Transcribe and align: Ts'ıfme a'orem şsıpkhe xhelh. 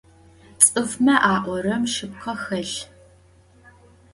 Ts'ıfme 0.59 1.15
a'orem 1.33 1.83
şsıpkhe 1.93 2.35
xhelh. 2.43 2.77